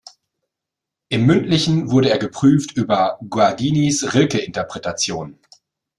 Im 1.09 1.27
Mündlichen 1.27 1.91
wurde 1.91 2.09
er 2.09 2.17
geprüft 2.17 2.71
über 2.75 3.19
Guardinis 3.29 4.15
Rilke-Interpretation. 4.15 5.37